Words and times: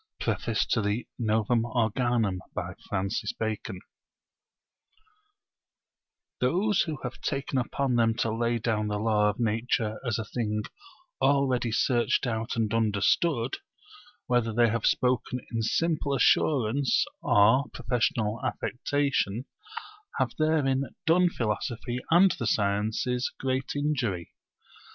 PREFACE 0.19 0.65
TO 0.65 0.81
THE 0.81 1.05
NOVUM 1.19 1.63
ORGANUM 1.63 2.39
Those 6.39 6.81
who 6.87 6.97
have 7.03 7.21
taken 7.21 7.59
upon 7.59 7.93
them 7.97 8.15
to 8.15 8.33
lay 8.35 8.57
down 8.57 8.87
the 8.87 8.97
law 8.97 9.29
of 9.29 9.39
nature 9.39 9.99
as 10.03 10.17
a 10.17 10.25
thing 10.25 10.63
already 11.21 11.71
searched 11.71 12.25
out 12.25 12.55
and 12.55 12.73
understood, 12.73 13.57
whether 14.25 14.51
they 14.51 14.69
have 14.69 14.87
spoken 14.87 15.39
in 15.51 15.61
simple 15.61 16.15
assurance 16.15 17.05
or 17.21 17.65
professional 17.71 18.41
affectation, 18.43 19.45
have 20.17 20.31
therein 20.39 20.95
done 21.05 21.29
philosophy 21.29 21.99
and 22.09 22.31
the 22.39 22.47
sciences 22.47 23.31
great 23.39 23.73
injury. 23.75 24.31